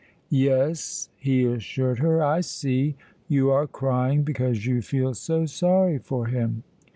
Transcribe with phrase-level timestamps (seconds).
[0.33, 2.95] "Yes," he assured her, "I see.
[3.27, 6.63] You are crying because you feel so sorry for him.